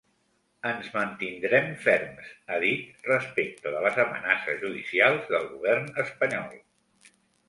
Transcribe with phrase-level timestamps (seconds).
[0.67, 6.57] Ens mantindrem ferms, ha dit respecte de les amenaces judicials del govern espanyol.